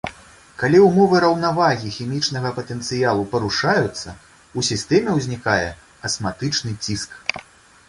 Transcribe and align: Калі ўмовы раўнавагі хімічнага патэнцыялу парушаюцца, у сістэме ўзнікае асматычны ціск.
Калі 0.61 0.77
ўмовы 0.83 1.19
раўнавагі 1.25 1.91
хімічнага 1.97 2.49
патэнцыялу 2.57 3.27
парушаюцца, 3.35 4.15
у 4.57 4.65
сістэме 4.71 5.11
ўзнікае 5.21 5.69
асматычны 6.11 6.77
ціск. 6.83 7.09